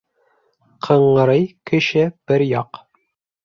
Ҡыңрый 0.87 1.45
кеше 1.73 2.09
бер 2.33 2.49
яҡ. 2.57 2.85